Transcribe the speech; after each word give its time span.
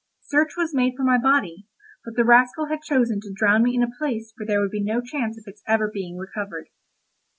Search 0.21 0.53
was 0.57 0.73
made 0.73 0.95
for 0.97 1.03
my 1.03 1.19
body, 1.19 1.67
but 2.03 2.15
the 2.15 2.23
rascal 2.25 2.69
had 2.69 2.81
chosen 2.81 3.21
to 3.21 3.31
drown 3.31 3.61
me 3.61 3.75
in 3.75 3.83
a 3.83 3.91
place 3.99 4.33
where 4.35 4.47
there 4.47 4.59
would 4.59 4.71
be 4.71 4.81
no 4.83 4.99
chance 4.99 5.37
of 5.37 5.43
its 5.45 5.61
ever 5.67 5.91
being 5.93 6.17
recovered. 6.17 6.69